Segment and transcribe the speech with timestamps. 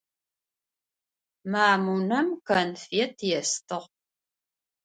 [1.51, 3.81] Мамунэм конфет естыгъ.